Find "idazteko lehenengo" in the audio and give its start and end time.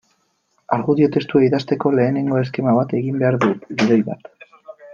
1.47-2.39